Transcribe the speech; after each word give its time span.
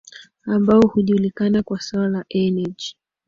ambao 0.45 0.81
hujulikana 0.81 1.63
kwa 1.63 1.81
swala 1.81 2.25
energy 2.29 2.95